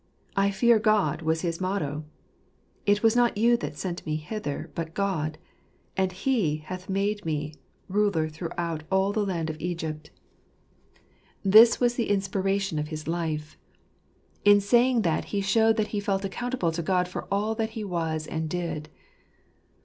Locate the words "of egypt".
9.51-10.09